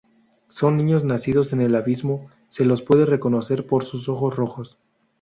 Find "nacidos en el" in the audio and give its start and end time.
1.03-1.75